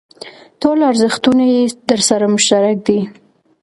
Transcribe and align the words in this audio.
ټول 0.61 0.77
ارزښتونه 0.91 1.43
یې 1.53 1.61
درسره 1.89 2.25
مشترک 2.33 2.77
دي. 2.87 2.99